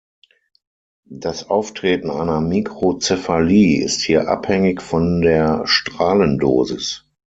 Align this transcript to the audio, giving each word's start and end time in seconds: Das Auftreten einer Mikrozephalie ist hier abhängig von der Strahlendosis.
Das 1.05 1.47
Auftreten 1.51 2.09
einer 2.09 2.41
Mikrozephalie 2.41 3.83
ist 3.85 4.01
hier 4.01 4.29
abhängig 4.29 4.81
von 4.81 5.21
der 5.21 5.61
Strahlendosis. 5.67 7.05